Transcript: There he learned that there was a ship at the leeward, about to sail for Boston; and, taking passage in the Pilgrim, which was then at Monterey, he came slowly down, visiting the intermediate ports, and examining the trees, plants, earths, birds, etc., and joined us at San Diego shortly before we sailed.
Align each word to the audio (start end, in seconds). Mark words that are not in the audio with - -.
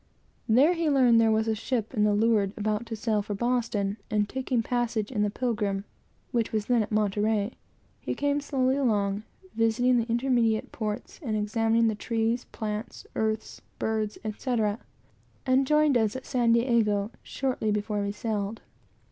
There 0.49 0.73
he 0.73 0.89
learned 0.89 1.19
that 1.21 1.25
there 1.25 1.29
was 1.31 1.47
a 1.47 1.53
ship 1.53 1.93
at 1.93 2.03
the 2.03 2.13
leeward, 2.15 2.53
about 2.57 2.87
to 2.87 2.95
sail 2.95 3.21
for 3.21 3.35
Boston; 3.35 3.97
and, 4.09 4.27
taking 4.27 4.63
passage 4.63 5.11
in 5.11 5.21
the 5.21 5.29
Pilgrim, 5.29 5.83
which 6.31 6.51
was 6.51 6.65
then 6.65 6.81
at 6.81 6.91
Monterey, 6.91 7.51
he 7.99 8.15
came 8.15 8.41
slowly 8.41 8.73
down, 8.77 9.25
visiting 9.53 9.97
the 9.99 10.09
intermediate 10.09 10.71
ports, 10.71 11.19
and 11.21 11.37
examining 11.37 11.87
the 11.87 11.93
trees, 11.93 12.45
plants, 12.45 13.05
earths, 13.15 13.61
birds, 13.77 14.17
etc., 14.23 14.79
and 15.45 15.67
joined 15.67 15.95
us 15.95 16.15
at 16.15 16.25
San 16.25 16.53
Diego 16.53 17.11
shortly 17.21 17.69
before 17.69 18.01
we 18.01 18.11
sailed. 18.11 18.63